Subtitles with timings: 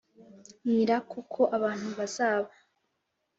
[0.69, 2.49] Nira kuko abantu bazaba